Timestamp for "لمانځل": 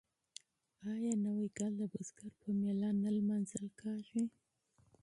3.17-3.65